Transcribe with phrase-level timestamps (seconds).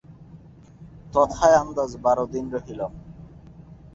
[1.13, 2.91] তথায় আন্দাজ বার দিন রহিলাম।